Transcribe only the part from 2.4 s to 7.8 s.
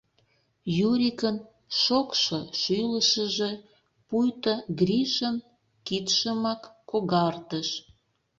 шӱлышыжӧ пуйто Гришын кидшымак когартыш.